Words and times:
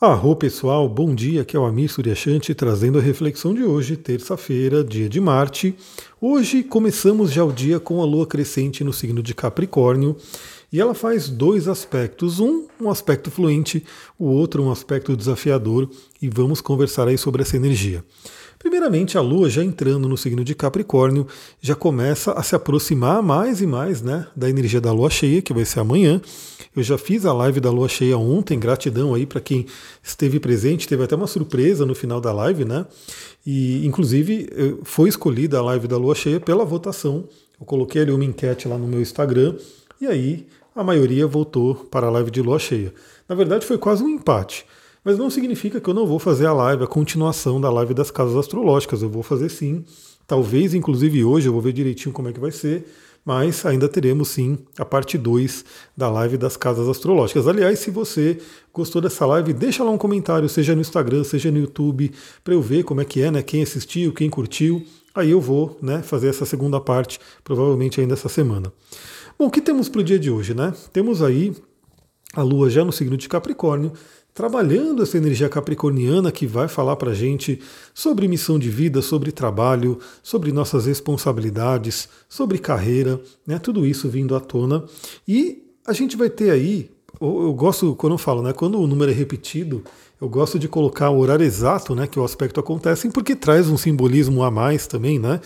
Arro 0.00 0.34
pessoal, 0.34 0.88
bom 0.88 1.14
dia, 1.14 1.42
aqui 1.42 1.56
é 1.56 1.58
o 1.58 1.64
Amir 1.64 1.88
Suryashanti 1.88 2.52
trazendo 2.52 2.98
a 2.98 3.00
reflexão 3.00 3.54
de 3.54 3.62
hoje, 3.62 3.96
terça-feira, 3.96 4.82
dia 4.82 5.08
de 5.08 5.20
Marte. 5.20 5.72
Hoje 6.20 6.64
começamos 6.64 7.30
já 7.30 7.44
o 7.44 7.52
dia 7.52 7.78
com 7.78 8.02
a 8.02 8.04
lua 8.04 8.26
crescente 8.26 8.82
no 8.82 8.92
signo 8.92 9.22
de 9.22 9.32
Capricórnio 9.32 10.16
e 10.72 10.80
ela 10.80 10.94
faz 10.94 11.28
dois 11.28 11.68
aspectos, 11.68 12.40
um 12.40 12.66
um 12.80 12.90
aspecto 12.90 13.30
fluente, 13.30 13.84
o 14.18 14.26
outro 14.26 14.64
um 14.64 14.72
aspecto 14.72 15.16
desafiador 15.16 15.88
e 16.20 16.28
vamos 16.28 16.60
conversar 16.60 17.06
aí 17.06 17.16
sobre 17.16 17.42
essa 17.42 17.56
energia. 17.56 18.04
Primeiramente, 18.64 19.18
a 19.18 19.20
Lua 19.20 19.50
já 19.50 19.62
entrando 19.62 20.08
no 20.08 20.16
signo 20.16 20.42
de 20.42 20.54
Capricórnio 20.54 21.26
já 21.60 21.74
começa 21.74 22.32
a 22.32 22.42
se 22.42 22.56
aproximar 22.56 23.22
mais 23.22 23.60
e 23.60 23.66
mais 23.66 24.00
né, 24.00 24.26
da 24.34 24.48
energia 24.48 24.80
da 24.80 24.90
Lua 24.90 25.10
cheia, 25.10 25.42
que 25.42 25.52
vai 25.52 25.66
ser 25.66 25.80
amanhã. 25.80 26.18
Eu 26.74 26.82
já 26.82 26.96
fiz 26.96 27.26
a 27.26 27.32
live 27.34 27.60
da 27.60 27.70
Lua 27.70 27.90
cheia 27.90 28.16
ontem, 28.16 28.58
gratidão 28.58 29.12
aí 29.12 29.26
para 29.26 29.38
quem 29.38 29.66
esteve 30.02 30.40
presente, 30.40 30.88
teve 30.88 31.04
até 31.04 31.14
uma 31.14 31.26
surpresa 31.26 31.84
no 31.84 31.94
final 31.94 32.22
da 32.22 32.32
live, 32.32 32.64
né? 32.64 32.86
E 33.44 33.86
inclusive 33.86 34.48
foi 34.82 35.10
escolhida 35.10 35.58
a 35.58 35.62
live 35.62 35.86
da 35.86 35.98
Lua 35.98 36.14
cheia 36.14 36.40
pela 36.40 36.64
votação. 36.64 37.28
Eu 37.60 37.66
coloquei 37.66 38.00
ali 38.00 38.12
uma 38.12 38.24
enquete 38.24 38.66
lá 38.66 38.78
no 38.78 38.88
meu 38.88 39.02
Instagram 39.02 39.56
e 40.00 40.06
aí 40.06 40.46
a 40.74 40.82
maioria 40.82 41.26
votou 41.26 41.74
para 41.74 42.06
a 42.06 42.10
live 42.10 42.30
de 42.30 42.40
Lua 42.40 42.58
cheia. 42.58 42.94
Na 43.28 43.34
verdade, 43.34 43.66
foi 43.66 43.76
quase 43.76 44.02
um 44.02 44.08
empate. 44.08 44.64
Mas 45.04 45.18
não 45.18 45.28
significa 45.28 45.80
que 45.80 45.88
eu 45.88 45.94
não 45.94 46.06
vou 46.06 46.18
fazer 46.18 46.46
a 46.46 46.52
live, 46.52 46.84
a 46.84 46.86
continuação 46.86 47.60
da 47.60 47.70
live 47.70 47.92
das 47.92 48.10
casas 48.10 48.36
astrológicas. 48.36 49.02
Eu 49.02 49.10
vou 49.10 49.22
fazer 49.22 49.50
sim. 49.50 49.84
Talvez, 50.26 50.72
inclusive, 50.72 51.22
hoje 51.22 51.46
eu 51.46 51.52
vou 51.52 51.60
ver 51.60 51.74
direitinho 51.74 52.12
como 52.12 52.28
é 52.28 52.32
que 52.32 52.40
vai 52.40 52.50
ser. 52.50 52.86
Mas 53.24 53.64
ainda 53.64 53.88
teremos 53.88 54.28
sim 54.28 54.58
a 54.78 54.84
parte 54.84 55.16
2 55.16 55.64
da 55.96 56.10
live 56.10 56.36
das 56.36 56.56
casas 56.56 56.88
astrológicas. 56.88 57.46
Aliás, 57.46 57.78
se 57.78 57.90
você 57.90 58.38
gostou 58.72 59.00
dessa 59.00 59.24
live, 59.24 59.52
deixa 59.52 59.82
lá 59.82 59.90
um 59.90 59.98
comentário, 59.98 60.48
seja 60.48 60.74
no 60.74 60.80
Instagram, 60.80 61.24
seja 61.24 61.50
no 61.50 61.58
YouTube, 61.58 62.10
para 62.42 62.54
eu 62.54 62.60
ver 62.60 62.82
como 62.84 63.00
é 63.00 63.04
que 63.04 63.22
é, 63.22 63.30
né? 63.30 63.42
Quem 63.42 63.62
assistiu, 63.62 64.12
quem 64.12 64.28
curtiu. 64.28 64.84
Aí 65.14 65.30
eu 65.30 65.40
vou 65.40 65.78
né, 65.80 66.02
fazer 66.02 66.28
essa 66.28 66.44
segunda 66.44 66.80
parte, 66.80 67.18
provavelmente 67.42 68.00
ainda 68.00 68.14
essa 68.14 68.28
semana. 68.28 68.72
Bom, 69.38 69.46
o 69.46 69.50
que 69.50 69.60
temos 69.60 69.88
para 69.88 70.00
o 70.00 70.04
dia 70.04 70.18
de 70.18 70.30
hoje, 70.30 70.54
né? 70.54 70.74
Temos 70.92 71.22
aí 71.22 71.54
a 72.34 72.42
Lua 72.42 72.68
já 72.68 72.84
no 72.84 72.92
signo 72.92 73.16
de 73.16 73.28
Capricórnio, 73.28 73.92
trabalhando 74.34 75.02
essa 75.02 75.16
energia 75.16 75.48
capricorniana 75.48 76.32
que 76.32 76.44
vai 76.44 76.66
falar 76.66 76.96
para 76.96 77.14
gente 77.14 77.60
sobre 77.94 78.26
missão 78.26 78.58
de 78.58 78.68
vida, 78.68 79.00
sobre 79.00 79.30
trabalho, 79.30 80.00
sobre 80.24 80.50
nossas 80.50 80.86
responsabilidades, 80.86 82.08
sobre 82.28 82.58
carreira, 82.58 83.20
né, 83.46 83.60
tudo 83.60 83.86
isso 83.86 84.08
vindo 84.08 84.34
à 84.34 84.40
tona. 84.40 84.84
E 85.26 85.62
a 85.86 85.92
gente 85.92 86.16
vai 86.16 86.28
ter 86.28 86.50
aí, 86.50 86.90
eu 87.20 87.54
gosto, 87.54 87.94
quando 87.94 88.14
eu 88.14 88.18
falo, 88.18 88.42
né, 88.42 88.52
quando 88.52 88.80
o 88.80 88.86
número 88.88 89.12
é 89.12 89.14
repetido, 89.14 89.84
eu 90.20 90.28
gosto 90.28 90.58
de 90.58 90.68
colocar 90.68 91.10
o 91.10 91.18
horário 91.18 91.44
exato 91.44 91.94
né, 91.94 92.06
que 92.06 92.18
o 92.18 92.24
aspecto 92.24 92.60
acontece, 92.60 93.08
porque 93.10 93.34
traz 93.34 93.68
um 93.68 93.76
simbolismo 93.76 94.42
a 94.42 94.50
mais 94.50 94.86
também, 94.86 95.18
né? 95.18 95.40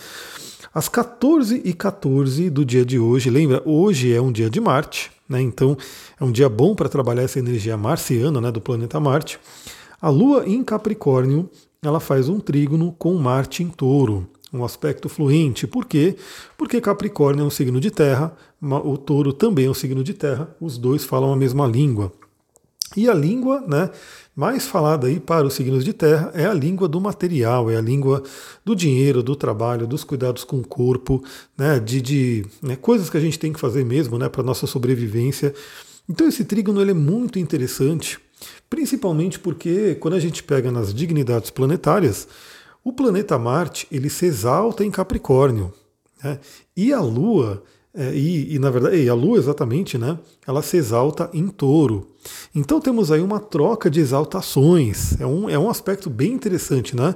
Às 0.73 0.87
14 0.87 1.61
e 1.65 1.73
14 1.73 2.49
do 2.49 2.63
dia 2.63 2.85
de 2.85 2.99
hoje, 2.99 3.29
lembra, 3.29 3.61
hoje 3.65 4.13
é 4.13 4.21
um 4.21 4.31
dia 4.31 4.49
de 4.49 4.61
Marte, 4.61 5.11
né? 5.27 5.41
Então 5.41 5.75
é 6.19 6.23
um 6.23 6.31
dia 6.31 6.47
bom 6.47 6.75
para 6.75 6.87
trabalhar 6.87 7.23
essa 7.23 7.39
energia 7.39 7.75
marciana 7.75 8.39
né, 8.39 8.51
do 8.51 8.61
planeta 8.61 8.99
Marte. 8.99 9.39
A 9.99 10.09
Lua 10.09 10.47
em 10.47 10.63
Capricórnio 10.63 11.49
ela 11.81 11.99
faz 11.99 12.29
um 12.29 12.39
trígono 12.39 12.93
com 12.97 13.15
Marte 13.15 13.63
em 13.63 13.69
Touro, 13.69 14.27
um 14.53 14.63
aspecto 14.63 15.09
fluente. 15.09 15.65
Por 15.65 15.85
quê? 15.85 16.15
Porque 16.57 16.79
Capricórnio 16.79 17.43
é 17.43 17.45
um 17.45 17.49
signo 17.49 17.79
de 17.79 17.89
terra, 17.89 18.35
o 18.61 18.97
Touro 18.97 19.33
também 19.33 19.65
é 19.65 19.69
um 19.69 19.73
signo 19.73 20.03
de 20.03 20.13
terra, 20.13 20.55
os 20.59 20.77
dois 20.77 21.03
falam 21.03 21.33
a 21.33 21.35
mesma 21.35 21.65
língua. 21.65 22.11
E 22.95 23.07
a 23.07 23.13
língua, 23.13 23.63
né, 23.67 23.89
mais 24.35 24.67
falada 24.67 25.07
aí 25.07 25.19
para 25.19 25.45
os 25.45 25.53
signos 25.53 25.83
de 25.83 25.93
terra 25.93 26.31
é 26.33 26.45
a 26.45 26.53
língua 26.53 26.87
do 26.87 26.99
material, 26.99 27.69
é 27.69 27.75
a 27.75 27.81
língua 27.81 28.23
do 28.63 28.75
dinheiro, 28.75 29.21
do 29.21 29.35
trabalho, 29.35 29.85
dos 29.85 30.03
cuidados 30.03 30.43
com 30.43 30.57
o 30.57 30.67
corpo, 30.67 31.23
né, 31.57 31.79
de, 31.79 32.01
de 32.01 32.45
né, 32.61 32.75
coisas 32.75 33.09
que 33.09 33.17
a 33.17 33.19
gente 33.19 33.37
tem 33.37 33.53
que 33.53 33.59
fazer 33.59 33.85
mesmo 33.85 34.17
né, 34.17 34.29
para 34.29 34.41
nossa 34.41 34.65
sobrevivência. 34.65 35.53
Então 36.07 36.27
esse 36.27 36.45
trígono 36.45 36.81
ele 36.81 36.91
é 36.91 36.95
muito 36.95 37.37
interessante, 37.37 38.17
principalmente 38.69 39.37
porque 39.37 39.95
quando 39.95 40.15
a 40.15 40.19
gente 40.19 40.41
pega 40.41 40.71
nas 40.71 40.93
dignidades 40.93 41.49
planetárias, 41.51 42.27
o 42.83 42.93
planeta 42.93 43.37
Marte 43.37 43.87
ele 43.91 44.09
se 44.09 44.25
exalta 44.25 44.83
em 44.83 44.89
Capricórnio. 44.89 45.73
Né, 46.23 46.39
e 46.75 46.91
a 46.93 47.01
Lua 47.01 47.61
e, 47.95 48.55
e, 48.55 48.59
na 48.59 48.69
verdade, 48.69 48.97
e 48.97 49.09
a 49.09 49.13
Lua 49.13 49.37
exatamente, 49.37 49.97
né? 49.97 50.17
Ela 50.45 50.61
se 50.61 50.77
exalta 50.77 51.29
em 51.33 51.47
touro. 51.47 52.07
Então 52.53 52.79
temos 52.79 53.11
aí 53.11 53.21
uma 53.21 53.39
troca 53.39 53.89
de 53.89 53.99
exaltações. 53.99 55.19
É 55.19 55.25
um, 55.25 55.49
é 55.49 55.57
um 55.57 55.69
aspecto 55.69 56.09
bem 56.09 56.33
interessante, 56.33 56.95
né? 56.95 57.15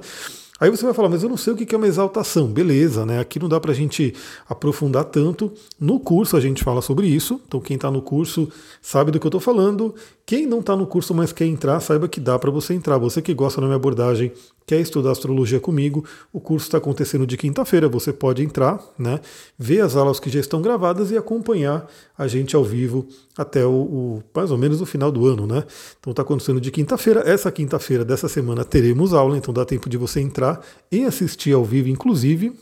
Aí 0.60 0.70
você 0.70 0.84
vai 0.84 0.94
falar, 0.94 1.08
mas 1.08 1.22
eu 1.22 1.28
não 1.28 1.36
sei 1.36 1.52
o 1.52 1.56
que 1.56 1.74
é 1.74 1.78
uma 1.78 1.86
exaltação. 1.86 2.46
Beleza, 2.46 3.04
né? 3.04 3.18
Aqui 3.18 3.40
não 3.40 3.48
dá 3.48 3.58
para 3.58 3.72
a 3.72 3.74
gente 3.74 4.14
aprofundar 4.48 5.04
tanto. 5.04 5.52
No 5.80 5.98
curso 5.98 6.36
a 6.36 6.40
gente 6.40 6.62
fala 6.62 6.80
sobre 6.80 7.08
isso. 7.08 7.40
Então 7.46 7.60
quem 7.60 7.74
está 7.74 7.90
no 7.90 8.00
curso 8.00 8.48
sabe 8.80 9.10
do 9.10 9.18
que 9.18 9.26
eu 9.26 9.30
estou 9.30 9.40
falando. 9.40 9.94
Quem 10.26 10.46
não 10.46 10.60
está 10.60 10.74
no 10.74 10.86
curso, 10.86 11.12
mas 11.12 11.32
quer 11.32 11.44
entrar, 11.44 11.78
saiba 11.80 12.08
que 12.08 12.18
dá 12.18 12.38
para 12.38 12.50
você 12.50 12.72
entrar. 12.72 12.96
Você 12.96 13.20
que 13.20 13.34
gosta 13.34 13.60
da 13.60 13.66
minha 13.66 13.76
abordagem, 13.76 14.32
quer 14.66 14.80
estudar 14.80 15.10
astrologia 15.10 15.60
comigo, 15.60 16.02
o 16.32 16.40
curso 16.40 16.66
está 16.66 16.78
acontecendo 16.78 17.26
de 17.26 17.36
quinta-feira. 17.36 17.90
Você 17.90 18.10
pode 18.10 18.42
entrar, 18.42 18.82
né? 18.98 19.20
Ver 19.58 19.82
as 19.82 19.96
aulas 19.96 20.18
que 20.18 20.30
já 20.30 20.40
estão 20.40 20.62
gravadas 20.62 21.10
e 21.10 21.16
acompanhar 21.18 21.86
a 22.16 22.26
gente 22.26 22.56
ao 22.56 22.64
vivo 22.64 23.06
até 23.36 23.66
o, 23.66 23.70
o 23.70 24.22
mais 24.34 24.50
ou 24.50 24.56
menos 24.56 24.80
o 24.80 24.86
final 24.86 25.12
do 25.12 25.26
ano, 25.26 25.46
né? 25.46 25.62
Então 26.00 26.10
está 26.12 26.22
acontecendo 26.22 26.58
de 26.58 26.70
quinta-feira. 26.70 27.22
Essa 27.26 27.52
quinta-feira 27.52 28.02
dessa 28.02 28.26
semana 28.26 28.64
teremos 28.64 29.12
aula, 29.12 29.36
então 29.36 29.52
dá 29.52 29.66
tempo 29.66 29.90
de 29.90 29.98
você 29.98 30.20
entrar 30.20 30.64
e 30.90 31.04
assistir 31.04 31.52
ao 31.52 31.66
vivo, 31.66 31.90
inclusive. 31.90 32.54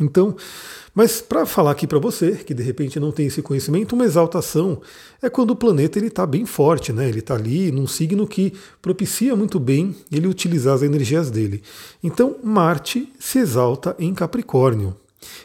Então, 0.00 0.36
mas 0.92 1.20
para 1.20 1.46
falar 1.46 1.70
aqui 1.70 1.86
para 1.86 1.98
você, 1.98 2.32
que 2.32 2.52
de 2.52 2.62
repente 2.62 2.98
não 2.98 3.12
tem 3.12 3.26
esse 3.26 3.42
conhecimento, 3.42 3.94
uma 3.94 4.04
exaltação 4.04 4.80
é 5.22 5.30
quando 5.30 5.50
o 5.52 5.56
planeta 5.56 5.98
ele 5.98 6.08
está 6.08 6.26
bem 6.26 6.44
forte, 6.44 6.92
né? 6.92 7.08
ele 7.08 7.20
está 7.20 7.34
ali 7.34 7.70
num 7.70 7.86
signo 7.86 8.26
que 8.26 8.52
propicia 8.82 9.36
muito 9.36 9.60
bem 9.60 9.94
ele 10.10 10.26
utilizar 10.26 10.74
as 10.74 10.82
energias 10.82 11.30
dele. 11.30 11.62
Então, 12.02 12.36
Marte 12.42 13.12
se 13.20 13.38
exalta 13.38 13.94
em 13.98 14.12
Capricórnio 14.14 14.96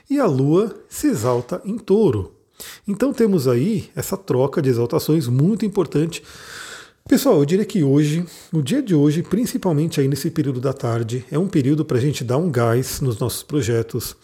e 0.10 0.20
a 0.20 0.26
Lua 0.26 0.76
se 0.90 1.08
exalta 1.08 1.62
em 1.64 1.78
Touro. 1.78 2.34
Então, 2.88 3.14
temos 3.14 3.48
aí 3.48 3.90
essa 3.96 4.18
troca 4.18 4.62
de 4.62 4.70
exaltações 4.70 5.28
muito 5.28 5.66
importante. 5.66 6.24
Pessoal, 7.08 7.40
eu 7.40 7.46
diria 7.46 7.66
que 7.66 7.82
hoje, 7.82 8.24
no 8.52 8.62
dia 8.62 8.84
de 8.84 8.94
hoje, 8.94 9.24
principalmente 9.24 10.00
aí 10.00 10.08
nesse 10.08 10.30
período 10.30 10.60
da 10.60 10.74
tarde, 10.74 11.26
é 11.32 11.40
um 11.40 11.48
período 11.48 11.84
para 11.84 11.98
a 11.98 12.00
gente 12.00 12.24
dar 12.24 12.38
um 12.38 12.52
gás 12.52 13.02
nos 13.02 13.18
nossos 13.18 13.42
projetos, 13.42 14.16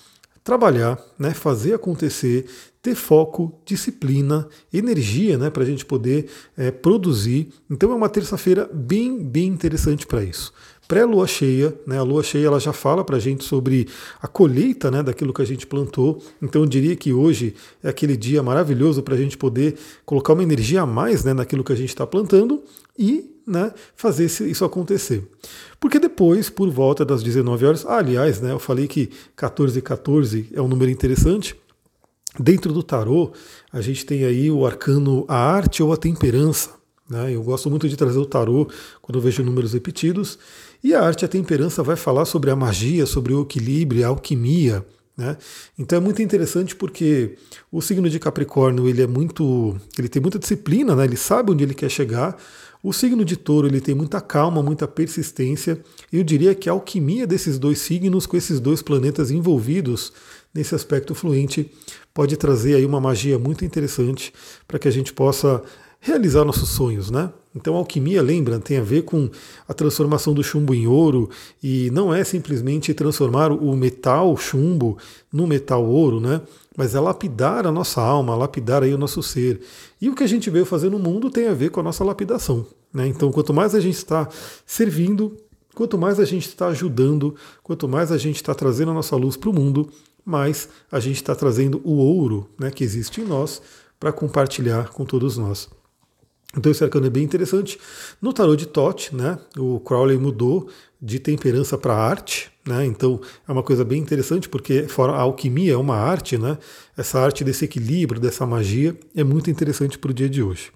trabalhar, 0.46 1.04
né, 1.18 1.34
fazer 1.34 1.74
acontecer, 1.74 2.46
ter 2.80 2.94
foco, 2.94 3.60
disciplina, 3.66 4.48
energia 4.72 5.40
né, 5.40 5.50
para 5.50 5.64
a 5.64 5.66
gente 5.66 5.84
poder 5.84 6.28
é, 6.56 6.70
produzir. 6.70 7.52
Então 7.68 7.92
é 7.92 7.96
uma 7.96 8.08
terça-feira 8.08 8.70
bem, 8.72 9.18
bem 9.24 9.48
interessante 9.48 10.06
para 10.06 10.24
isso. 10.24 10.54
Pré-lua 10.88 11.26
cheia, 11.26 11.76
né, 11.88 11.98
a 11.98 12.04
lua 12.04 12.22
cheia 12.22 12.46
ela 12.46 12.60
já 12.60 12.72
fala 12.72 13.04
para 13.04 13.18
a 13.18 13.20
gente 13.20 13.44
sobre 13.44 13.88
a 14.22 14.28
colheita 14.28 14.92
né, 14.92 15.02
daquilo 15.02 15.34
que 15.34 15.42
a 15.42 15.46
gente 15.46 15.66
plantou. 15.66 16.22
Então 16.40 16.62
eu 16.62 16.68
diria 16.68 16.96
que 16.96 17.12
hoje 17.12 17.56
é 17.82 17.90
aquele 17.90 18.16
dia 18.16 18.44
maravilhoso 18.44 19.02
para 19.02 19.16
a 19.16 19.18
gente 19.18 19.36
poder 19.36 19.76
colocar 20.06 20.34
uma 20.34 20.44
energia 20.44 20.84
a 20.84 20.86
mais 20.86 21.24
né, 21.24 21.34
naquilo 21.34 21.64
que 21.64 21.74
a 21.74 21.76
gente 21.76 21.90
está 21.90 22.06
plantando 22.06 22.64
e 22.96 23.35
né, 23.46 23.72
fazer 23.96 24.26
isso 24.26 24.66
acontecer. 24.66 25.28
Porque 25.80 26.00
depois, 26.00 26.50
por 26.50 26.70
volta 26.70 27.06
das 27.06 27.22
19 27.22 27.66
horas, 27.66 27.86
ah, 27.86 27.98
aliás, 27.98 28.42
né, 28.42 28.52
eu 28.52 28.60
falei 28.60 28.88
que 28.88 29.10
14 29.36 29.78
e 29.78 29.82
14 29.82 30.50
é 30.54 30.62
um 30.62 30.68
número 30.68 30.92
interessante. 30.92 31.56
Dentro 32.40 32.74
do 32.74 32.84
tarô, 32.84 33.32
a 33.72 33.80
gente 33.82 34.06
tem 34.06 34.26
aí 34.26 34.52
o 34.52 34.66
arcano 34.66 35.26
a 35.28 35.38
arte 35.38 35.82
ou 35.82 35.94
a 35.94 35.98
temperança. 35.98 36.72
Né? 37.10 37.34
Eu 37.34 37.44
gosto 37.44 37.70
muito 37.70 37.88
de 37.88 37.96
trazer 37.96 38.18
o 38.18 38.26
tarô 38.26 38.68
quando 39.02 39.18
eu 39.18 39.22
vejo 39.22 39.44
números 39.44 39.74
repetidos. 39.74 40.38
E 40.84 40.94
a 40.94 41.02
arte 41.02 41.22
e 41.22 41.26
a 41.26 41.30
temperança 41.30 41.82
vai 41.82 41.96
falar 41.96 42.26
sobre 42.26 42.52
a 42.52 42.56
magia, 42.56 43.06
sobre 43.06 43.34
o 43.34 43.42
equilíbrio, 43.42 44.06
a 44.06 44.10
alquimia. 44.10 44.86
Né? 45.18 45.38
Então 45.80 45.98
é 45.98 46.02
muito 46.02 46.22
interessante 46.22 46.76
porque 46.76 47.38
o 47.72 47.82
signo 47.82 48.10
de 48.10 48.20
Capricórnio 48.20 48.88
ele 48.88 49.02
é 49.02 49.08
muito, 49.08 49.76
ele 49.98 50.10
tem 50.10 50.22
muita 50.22 50.38
disciplina, 50.38 50.96
né? 50.96 51.06
ele 51.06 51.16
sabe 51.16 51.52
onde 51.52 51.64
ele 51.64 51.74
quer 51.74 51.90
chegar, 51.90 52.38
o 52.84 52.94
signo 52.94 53.26
de 53.26 53.36
touro 53.36 53.66
ele 53.66 53.82
tem 53.82 53.96
muita 53.96 54.22
calma, 54.22 54.62
muita 54.62 54.88
persistência. 54.88 55.82
Eu 56.14 56.24
diria 56.24 56.54
que 56.54 56.70
a 56.70 56.74
alquimia 56.74 57.26
desses 57.26 57.58
dois 57.58 57.80
signos, 57.80 58.28
com 58.28 58.38
esses 58.38 58.60
dois 58.60 58.82
planetas 58.82 59.32
envolvidos 59.32 60.14
nesse 60.54 60.76
aspecto 60.76 61.16
fluente, 61.16 61.72
pode 62.14 62.38
trazer 62.38 62.76
aí 62.76 62.86
uma 62.86 63.02
magia 63.02 63.40
muito 63.40 63.66
interessante 63.66 64.32
para 64.68 64.78
que 64.78 64.88
a 64.88 64.92
gente 64.92 65.12
possa 65.12 65.64
realizar 66.06 66.46
nossos 66.46 66.70
sonhos, 66.70 67.10
né? 67.10 67.32
Então 67.56 67.74
a 67.74 67.78
alquimia, 67.80 68.22
lembra, 68.22 68.60
tem 68.60 68.78
a 68.78 68.84
ver 68.84 69.02
com 69.02 69.28
a 69.68 69.74
transformação 69.74 70.36
do 70.36 70.44
chumbo 70.44 70.76
em 70.76 70.86
ouro 70.86 71.32
e 71.64 71.90
não 71.90 72.14
é 72.14 72.24
simplesmente 72.24 72.94
transformar 72.94 73.52
o 73.52 73.76
metal 73.76 74.38
chumbo 74.38 75.00
no 75.34 75.48
metal 75.48 75.84
ouro, 75.84 76.20
né? 76.20 76.42
Mas 76.78 76.94
é 76.94 77.00
lapidar 77.00 77.66
a 77.66 77.72
nossa 77.72 78.02
alma, 78.02 78.36
lapidar 78.36 78.84
aí 78.84 78.94
o 78.94 79.00
nosso 79.00 79.24
ser. 79.24 79.62
E 80.00 80.08
o 80.08 80.14
que 80.14 80.24
a 80.24 80.28
gente 80.28 80.48
veio 80.48 80.66
fazer 80.66 80.92
no 80.92 81.00
mundo 81.00 81.32
tem 81.32 81.48
a 81.48 81.54
ver 81.56 81.72
com 81.72 81.80
a 81.80 81.84
nossa 81.84 82.04
lapidação. 82.04 82.68
Né? 82.94 83.08
Então, 83.08 83.32
quanto 83.32 83.52
mais 83.52 83.74
a 83.74 83.80
gente 83.80 83.96
está 83.96 84.30
servindo, 84.64 85.36
quanto 85.74 85.98
mais 85.98 86.20
a 86.20 86.26
gente 86.26 86.50
está 86.50 86.68
ajudando, 86.68 87.36
quanto 87.64 87.88
mais 87.88 88.12
a 88.12 88.18
gente 88.18 88.36
está 88.36 88.54
trazendo 88.54 88.92
a 88.92 88.94
nossa 88.94 89.16
luz 89.16 89.38
para 89.38 89.50
o 89.50 89.54
mundo, 89.54 89.90
mais 90.24 90.70
a 90.92 91.00
gente 91.00 91.16
está 91.16 91.34
trazendo 91.34 91.82
o 91.84 91.94
ouro 91.94 92.48
né, 92.60 92.70
que 92.70 92.84
existe 92.84 93.22
em 93.22 93.26
nós 93.26 93.60
para 94.00 94.12
compartilhar 94.12 94.90
com 94.90 95.04
todos 95.04 95.38
nós. 95.38 95.70
Então 96.58 96.72
esse 96.72 96.84
arcano 96.84 97.08
é 97.08 97.10
bem 97.10 97.24
interessante. 97.24 97.78
No 98.22 98.32
tarot 98.34 98.58
de 98.58 98.66
Tote, 98.66 99.16
né, 99.16 99.38
o 99.58 99.80
Crowley 99.80 100.18
mudou 100.18 100.70
de 101.02 101.20
temperança 101.20 101.78
para 101.78 101.94
arte, 101.94 102.50
né? 102.66 102.86
Então 102.86 103.20
é 103.48 103.52
uma 103.52 103.62
coisa 103.62 103.84
bem 103.84 104.02
interessante 104.02 104.50
porque 104.50 104.88
fora 104.88 105.14
a 105.14 105.22
alquimia 105.22 105.74
é 105.74 105.78
uma 105.78 105.96
arte, 105.96 106.38
né? 106.38 106.58
Essa 106.98 107.20
arte 107.20 107.44
desse 107.44 107.66
equilíbrio, 107.66 108.20
dessa 108.20 108.46
magia 108.46 108.98
é 109.16 109.24
muito 109.24 109.52
interessante 109.52 110.00
para 110.00 110.12
o 110.12 110.14
dia 110.14 110.30
de 110.30 110.42
hoje. 110.42 110.72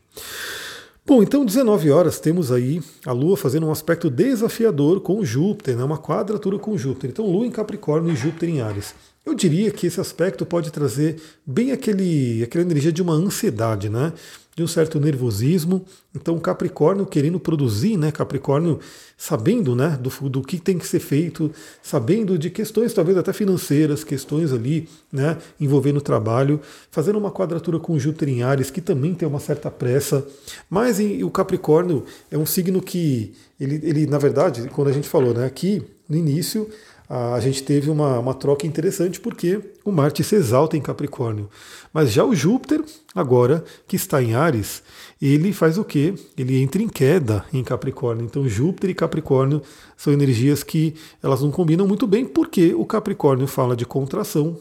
Bom, 1.06 1.24
então 1.24 1.44
19 1.44 1.90
horas 1.90 2.20
temos 2.20 2.52
aí 2.52 2.80
a 3.04 3.12
Lua 3.12 3.36
fazendo 3.36 3.66
um 3.66 3.72
aspecto 3.72 4.12
desafiador 4.12 5.02
com 5.02 5.26
Júpiter, 5.26 5.76
né? 5.76 5.84
uma 5.84 5.98
quadratura 5.98 6.60
com 6.60 6.78
Júpiter. 6.78 7.10
Então 7.10 7.26
Lua 7.26 7.48
em 7.48 7.52
Capricórnio 7.52 8.14
e 8.14 8.16
Júpiter 8.16 8.50
em 8.50 8.62
Ares. 8.62 8.94
Eu 9.30 9.36
diria 9.36 9.70
que 9.70 9.86
esse 9.86 10.02
aspecto 10.02 10.44
pode 10.44 10.72
trazer 10.72 11.22
bem 11.46 11.72
aquele, 11.72 12.42
aquela 12.42 12.64
energia 12.64 12.92
de 12.92 13.00
uma 13.00 13.14
ansiedade, 13.14 13.88
né? 13.88 14.12
de 14.56 14.64
um 14.64 14.68
certo 14.68 15.00
nervosismo. 15.00 15.86
Então, 16.14 16.38
Capricórnio 16.40 17.06
querendo 17.06 17.40
produzir, 17.40 17.96
né? 17.96 18.12
Capricórnio 18.12 18.80
sabendo 19.16 19.76
né, 19.76 19.98
do, 20.02 20.10
do 20.30 20.42
que 20.42 20.60
tem 20.60 20.78
que 20.78 20.88
ser 20.88 21.00
feito, 21.00 21.52
sabendo 21.82 22.38
de 22.38 22.50
questões 22.50 22.92
talvez 22.92 23.18
até 23.18 23.32
financeiras, 23.32 24.04
questões 24.04 24.52
ali 24.52 24.90
né, 25.12 25.38
envolvendo 25.60 25.98
o 25.98 26.02
trabalho, 26.02 26.60
fazendo 26.90 27.20
uma 27.20 27.32
quadratura 27.32 27.80
com 27.80 28.00
Júpiter 28.00 28.30
em 28.30 28.44
Ares, 28.44 28.72
que 28.72 28.82
também 28.82 29.14
tem 29.14 29.28
uma 29.28 29.40
certa 29.40 29.70
pressa. 29.70 30.26
Mas 30.70 31.00
em, 31.00 31.24
o 31.24 31.30
Capricórnio 31.30 32.04
é 32.32 32.38
um 32.38 32.46
signo 32.46 32.82
que, 32.82 33.34
ele, 33.60 33.80
ele, 33.84 34.08
na 34.08 34.18
verdade, 34.18 34.70
quando 34.74 34.90
a 34.90 34.94
gente 34.94 35.08
falou 35.08 35.34
né, 35.34 35.46
aqui 35.46 35.84
no 36.10 36.18
início, 36.18 36.68
a 37.10 37.40
gente 37.40 37.64
teve 37.64 37.90
uma, 37.90 38.20
uma 38.20 38.36
troca 38.36 38.68
interessante 38.68 39.20
porque 39.20 39.60
o 39.84 39.92
Marte 39.92 40.24
se 40.24 40.36
exalta 40.36 40.78
em 40.78 40.82
Capricórnio. 40.82 41.50
Mas 41.92 42.12
já 42.12 42.24
o 42.24 42.36
Júpiter, 42.36 42.84
agora 43.16 43.64
que 43.88 43.96
está 43.96 44.22
em 44.22 44.36
Ares, 44.36 44.84
ele 45.20 45.52
faz 45.52 45.80
o 45.80 45.84
quê? 45.84 46.14
Ele 46.38 46.62
entra 46.62 46.84
em 46.84 46.88
queda 46.88 47.44
em 47.52 47.64
Capricórnio. 47.64 48.24
Então 48.24 48.48
Júpiter 48.48 48.92
e 48.92 48.94
Capricórnio 48.94 49.64
são 49.98 50.14
energias 50.14 50.62
que 50.62 50.94
elas 51.24 51.42
não 51.42 51.50
combinam 51.50 51.88
muito 51.88 52.06
bem 52.06 52.26
porque 52.26 52.76
o 52.76 52.86
Capricórnio 52.86 53.48
fala 53.48 53.76
de 53.76 53.88
contração 53.88 54.56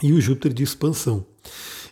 e 0.00 0.12
o 0.12 0.20
Júpiter 0.20 0.52
de 0.52 0.62
expansão. 0.62 1.26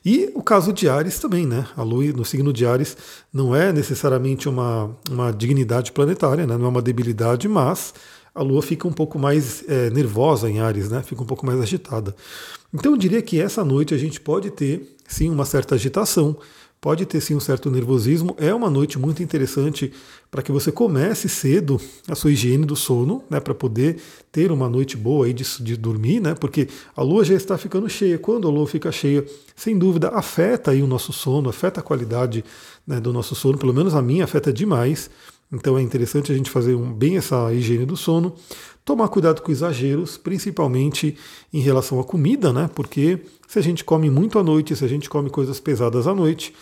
E 0.04 0.30
o 0.34 0.42
caso 0.42 0.72
de 0.72 0.88
Ares 0.88 1.18
também, 1.18 1.46
né? 1.46 1.66
A 1.76 1.82
Lua 1.82 2.12
no 2.12 2.24
signo 2.24 2.52
de 2.52 2.66
Ares 2.66 2.96
não 3.32 3.54
é 3.54 3.72
necessariamente 3.72 4.48
uma, 4.48 4.90
uma 5.08 5.32
dignidade 5.32 5.92
planetária, 5.92 6.44
né? 6.44 6.56
não 6.56 6.66
é 6.66 6.68
uma 6.68 6.82
debilidade, 6.82 7.46
mas 7.46 7.94
a 8.34 8.42
Lua 8.42 8.62
fica 8.62 8.88
um 8.88 8.92
pouco 8.92 9.18
mais 9.18 9.64
é, 9.68 9.90
nervosa 9.90 10.48
em 10.48 10.60
Ares, 10.60 10.90
né? 10.90 11.02
Fica 11.02 11.22
um 11.22 11.26
pouco 11.26 11.44
mais 11.44 11.60
agitada. 11.60 12.14
Então 12.72 12.92
eu 12.92 12.98
diria 12.98 13.20
que 13.20 13.40
essa 13.40 13.64
noite 13.64 13.94
a 13.94 13.98
gente 13.98 14.20
pode 14.20 14.50
ter 14.50 14.96
sim 15.06 15.28
uma 15.28 15.44
certa 15.44 15.74
agitação, 15.74 16.36
pode 16.80 17.04
ter 17.04 17.20
sim 17.20 17.34
um 17.34 17.40
certo 17.40 17.70
nervosismo. 17.70 18.34
É 18.38 18.52
uma 18.54 18.70
noite 18.70 18.98
muito 18.98 19.22
interessante 19.22 19.92
para 20.30 20.42
que 20.42 20.50
você 20.50 20.72
comece 20.72 21.28
cedo 21.28 21.78
a 22.08 22.14
sua 22.14 22.32
higiene 22.32 22.64
do 22.64 22.74
sono, 22.74 23.22
né? 23.28 23.38
Para 23.38 23.54
poder 23.54 23.98
ter 24.32 24.50
uma 24.50 24.68
noite 24.68 24.96
boa 24.96 25.26
aí 25.26 25.34
de, 25.34 25.44
de 25.62 25.76
dormir, 25.76 26.18
né? 26.18 26.34
Porque 26.34 26.68
a 26.96 27.02
Lua 27.02 27.24
já 27.24 27.34
está 27.34 27.58
ficando 27.58 27.88
cheia. 27.88 28.18
Quando 28.18 28.48
a 28.48 28.50
Lua 28.50 28.66
fica 28.66 28.90
cheia, 28.90 29.24
sem 29.54 29.78
dúvida 29.78 30.08
afeta 30.08 30.70
aí 30.70 30.82
o 30.82 30.86
nosso 30.86 31.12
sono, 31.12 31.50
afeta 31.50 31.80
a 31.80 31.82
qualidade 31.82 32.42
né, 32.86 32.98
do 32.98 33.12
nosso 33.12 33.34
sono. 33.34 33.58
Pelo 33.58 33.74
menos 33.74 33.94
a 33.94 34.00
minha 34.00 34.24
afeta 34.24 34.50
demais. 34.50 35.10
Então 35.52 35.76
é 35.76 35.82
interessante 35.82 36.32
a 36.32 36.34
gente 36.34 36.50
fazer 36.50 36.74
um, 36.74 36.92
bem 36.92 37.18
essa 37.18 37.52
higiene 37.52 37.84
do 37.84 37.96
sono, 37.96 38.34
tomar 38.84 39.08
cuidado 39.08 39.42
com 39.42 39.52
exageros, 39.52 40.16
principalmente 40.16 41.16
em 41.52 41.60
relação 41.60 42.00
à 42.00 42.04
comida, 42.04 42.52
né? 42.52 42.70
Porque 42.74 43.20
se 43.46 43.58
a 43.58 43.62
gente 43.62 43.84
come 43.84 44.10
muito 44.10 44.38
à 44.38 44.42
noite, 44.42 44.74
se 44.74 44.84
a 44.84 44.88
gente 44.88 45.10
come 45.10 45.28
coisas 45.28 45.60
pesadas 45.60 46.06
à 46.06 46.14
noite, 46.14 46.54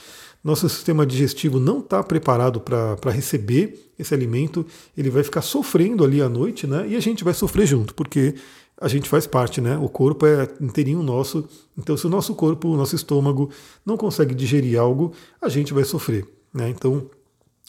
nosso 0.43 0.69
sistema 0.69 1.07
digestivo 1.07 1.61
não 1.61 1.79
está 1.79 2.03
preparado 2.03 2.61
para 2.61 3.11
receber 3.11 3.93
esse 3.99 4.13
alimento, 4.15 4.67
ele 4.97 5.11
vai 5.11 5.23
ficar 5.23 5.43
sofrendo 5.43 6.03
ali 6.03 6.21
à 6.21 6.29
noite, 6.29 6.67
né? 6.67 6.87
E 6.89 6.97
a 6.97 7.01
gente 7.01 7.23
vai 7.23 7.35
sofrer 7.35 7.67
junto, 7.67 7.95
porque 7.95 8.35
a 8.81 8.89
gente 8.89 9.09
faz 9.09 9.27
parte, 9.27 9.61
né? 9.61 9.77
O 9.77 9.89
corpo 9.89 10.27
é 10.27 10.49
inteirinho 10.61 11.03
nosso, 11.03 11.47
então 11.77 11.97
se 11.97 12.07
o 12.07 12.11
nosso 12.11 12.35
corpo, 12.35 12.69
o 12.69 12.77
nosso 12.77 12.97
estômago 12.97 13.51
não 13.85 13.97
consegue 13.97 14.35
digerir 14.35 14.81
algo, 14.81 15.13
a 15.41 15.49
gente 15.49 15.75
vai 15.75 15.85
sofrer, 15.85 16.27
né? 16.53 16.71
Então 16.71 17.07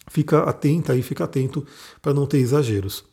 fica 0.09 0.39
atenta 0.43 0.95
e 0.95 1.01
fica 1.01 1.23
atento 1.23 1.65
para 2.01 2.13
não 2.13 2.25
ter 2.25 2.37
exageros. 2.37 3.03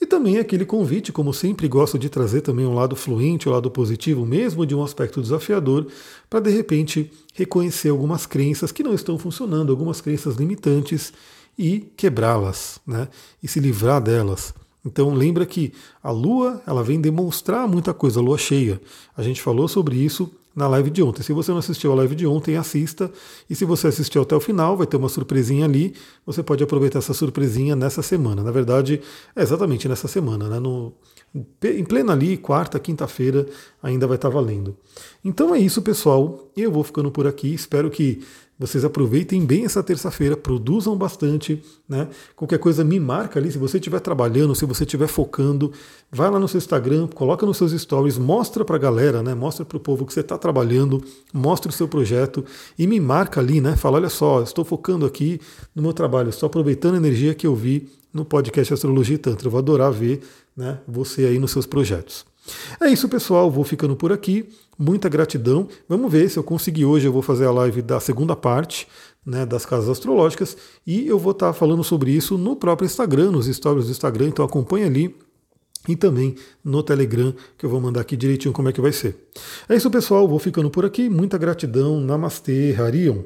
E 0.00 0.06
também 0.06 0.38
aquele 0.38 0.64
convite, 0.64 1.12
como 1.12 1.32
sempre 1.32 1.68
gosto 1.68 1.98
de 1.98 2.08
trazer 2.08 2.40
também 2.40 2.66
um 2.66 2.74
lado 2.74 2.96
fluente, 2.96 3.48
um 3.48 3.52
lado 3.52 3.70
positivo, 3.70 4.26
mesmo 4.26 4.66
de 4.66 4.74
um 4.74 4.82
aspecto 4.82 5.22
desafiador, 5.22 5.86
para 6.28 6.40
de 6.40 6.50
repente 6.50 7.10
reconhecer 7.34 7.90
algumas 7.90 8.26
crenças 8.26 8.72
que 8.72 8.82
não 8.82 8.94
estão 8.94 9.16
funcionando, 9.18 9.70
algumas 9.70 10.00
crenças 10.00 10.36
limitantes 10.36 11.12
e 11.56 11.80
quebrá-las, 11.96 12.80
né? 12.86 13.08
E 13.42 13.46
se 13.46 13.60
livrar 13.60 14.00
delas. 14.02 14.52
Então 14.84 15.14
lembra 15.14 15.46
que 15.46 15.72
a 16.02 16.10
Lua 16.10 16.60
ela 16.66 16.82
vem 16.82 17.00
demonstrar 17.00 17.68
muita 17.68 17.94
coisa, 17.94 18.18
a 18.18 18.22
Lua 18.22 18.38
cheia. 18.38 18.80
A 19.16 19.22
gente 19.22 19.40
falou 19.40 19.68
sobre 19.68 19.96
isso 19.96 20.28
na 20.54 20.68
live 20.68 20.90
de 20.90 21.02
ontem. 21.02 21.22
Se 21.22 21.32
você 21.32 21.50
não 21.50 21.58
assistiu 21.58 21.92
a 21.92 21.94
live 21.96 22.14
de 22.14 22.26
ontem, 22.26 22.56
assista. 22.56 23.10
E 23.48 23.54
se 23.54 23.64
você 23.64 23.88
assistiu 23.88 24.22
até 24.22 24.34
o 24.34 24.40
final, 24.40 24.76
vai 24.76 24.86
ter 24.86 24.96
uma 24.96 25.08
surpresinha 25.08 25.64
ali. 25.64 25.94
Você 26.26 26.42
pode 26.42 26.62
aproveitar 26.62 26.98
essa 26.98 27.14
surpresinha 27.14 27.74
nessa 27.74 28.02
semana. 28.02 28.42
Na 28.42 28.50
verdade, 28.50 29.00
é 29.34 29.42
exatamente 29.42 29.88
nessa 29.88 30.08
semana, 30.08 30.48
né? 30.48 30.60
No, 30.60 30.92
em 31.34 31.84
plena 31.84 32.12
ali, 32.12 32.36
quarta, 32.36 32.78
quinta-feira, 32.78 33.46
ainda 33.82 34.06
vai 34.06 34.16
estar 34.16 34.28
valendo. 34.28 34.76
Então 35.24 35.54
é 35.54 35.58
isso, 35.58 35.80
pessoal. 35.80 36.50
Eu 36.56 36.70
vou 36.70 36.84
ficando 36.84 37.10
por 37.10 37.26
aqui. 37.26 37.52
Espero 37.54 37.90
que 37.90 38.22
vocês 38.62 38.84
aproveitem 38.84 39.44
bem 39.44 39.64
essa 39.64 39.82
terça-feira, 39.82 40.36
produzam 40.36 40.96
bastante, 40.96 41.60
né? 41.88 42.08
Qualquer 42.36 42.58
coisa 42.58 42.84
me 42.84 43.00
marca 43.00 43.40
ali, 43.40 43.50
se 43.50 43.58
você 43.58 43.78
estiver 43.78 43.98
trabalhando, 43.98 44.54
se 44.54 44.64
você 44.64 44.84
estiver 44.84 45.08
focando, 45.08 45.72
vai 46.12 46.30
lá 46.30 46.38
no 46.38 46.46
seu 46.46 46.58
Instagram, 46.58 47.08
coloca 47.08 47.44
nos 47.44 47.56
seus 47.56 47.72
stories, 47.72 48.16
mostra 48.18 48.64
para 48.64 48.76
a 48.76 48.78
galera, 48.78 49.20
né? 49.20 49.34
Mostra 49.34 49.64
para 49.64 49.76
o 49.76 49.80
povo 49.80 50.06
que 50.06 50.12
você 50.12 50.20
está 50.20 50.38
trabalhando, 50.38 51.02
mostra 51.34 51.70
o 51.70 51.74
seu 51.74 51.88
projeto 51.88 52.44
e 52.78 52.86
me 52.86 53.00
marca 53.00 53.40
ali, 53.40 53.60
né? 53.60 53.74
Fala, 53.74 53.96
olha 53.96 54.08
só, 54.08 54.42
estou 54.42 54.64
focando 54.64 55.04
aqui 55.04 55.40
no 55.74 55.82
meu 55.82 55.92
trabalho, 55.92 56.28
estou 56.28 56.46
aproveitando 56.46 56.94
a 56.94 56.98
energia 56.98 57.34
que 57.34 57.48
eu 57.48 57.56
vi 57.56 57.88
no 58.14 58.24
podcast 58.24 58.74
Astrologia 58.74 59.16
e 59.16 59.18
Tantra. 59.18 59.48
Eu 59.48 59.50
vou 59.50 59.58
adorar 59.58 59.90
ver 59.90 60.22
né, 60.56 60.78
você 60.86 61.24
aí 61.26 61.38
nos 61.38 61.50
seus 61.50 61.66
projetos. 61.66 62.24
É 62.80 62.88
isso, 62.88 63.08
pessoal. 63.08 63.50
Vou 63.50 63.64
ficando 63.64 63.96
por 63.96 64.12
aqui. 64.12 64.48
Muita 64.78 65.08
gratidão. 65.08 65.68
Vamos 65.88 66.10
ver 66.10 66.28
se 66.28 66.38
eu 66.38 66.42
conseguir 66.42 66.84
hoje. 66.84 67.06
Eu 67.06 67.12
vou 67.12 67.22
fazer 67.22 67.46
a 67.46 67.52
live 67.52 67.82
da 67.82 68.00
segunda 68.00 68.34
parte 68.34 68.88
né, 69.24 69.46
das 69.46 69.64
casas 69.64 69.88
astrológicas 69.88 70.56
e 70.86 71.06
eu 71.06 71.18
vou 71.18 71.32
estar 71.32 71.52
falando 71.52 71.84
sobre 71.84 72.10
isso 72.10 72.36
no 72.36 72.56
próprio 72.56 72.86
Instagram, 72.86 73.30
nos 73.30 73.46
stories 73.46 73.86
do 73.86 73.90
Instagram. 73.90 74.28
Então 74.28 74.44
acompanha 74.44 74.86
ali 74.86 75.14
e 75.88 75.96
também 75.96 76.36
no 76.64 76.82
Telegram, 76.82 77.34
que 77.58 77.66
eu 77.66 77.70
vou 77.70 77.80
mandar 77.80 78.00
aqui 78.00 78.16
direitinho 78.16 78.52
como 78.52 78.68
é 78.68 78.72
que 78.72 78.80
vai 78.80 78.92
ser. 78.92 79.16
É 79.68 79.74
isso, 79.74 79.90
pessoal. 79.90 80.28
Vou 80.28 80.38
ficando 80.38 80.70
por 80.70 80.84
aqui. 80.84 81.08
Muita 81.08 81.38
gratidão. 81.38 82.00
Namastê, 82.00 82.74
Harion. 82.78 83.22